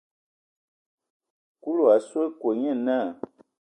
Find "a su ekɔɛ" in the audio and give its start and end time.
1.93-2.51